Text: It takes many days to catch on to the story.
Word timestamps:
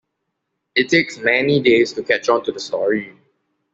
It 0.73 0.89
takes 0.89 1.19
many 1.19 1.61
days 1.61 1.93
to 1.93 2.01
catch 2.01 2.27
on 2.27 2.43
to 2.45 2.51
the 2.51 2.59
story. 2.59 3.15